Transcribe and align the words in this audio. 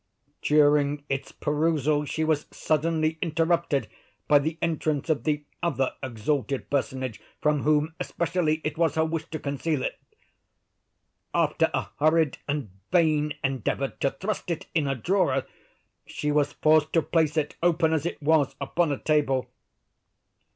During 0.41 1.03
its 1.09 1.31
perusal 1.31 2.05
she 2.05 2.23
was 2.23 2.47
suddenly 2.49 3.19
interrupted 3.21 3.87
by 4.27 4.39
the 4.39 4.57
entrance 4.59 5.11
of 5.11 5.25
the 5.25 5.43
other 5.61 5.93
exalted 6.01 6.71
personage 6.71 7.21
from 7.39 7.61
whom 7.61 7.93
especially 7.99 8.61
it 8.63 8.79
was 8.79 8.95
her 8.95 9.05
wish 9.05 9.29
to 9.29 9.37
conceal 9.37 9.83
it. 9.83 9.99
After 11.35 11.69
a 11.71 11.89
hurried 11.99 12.39
and 12.47 12.71
vain 12.91 13.35
endeavor 13.43 13.89
to 13.99 14.09
thrust 14.09 14.49
it 14.49 14.65
in 14.73 14.87
a 14.87 14.95
drawer, 14.95 15.45
she 16.07 16.31
was 16.31 16.53
forced 16.53 16.91
to 16.93 17.03
place 17.03 17.37
it, 17.37 17.55
open 17.61 17.93
as 17.93 18.07
it 18.07 18.19
was, 18.23 18.55
upon 18.59 18.91
a 18.91 18.97
table. 18.97 19.51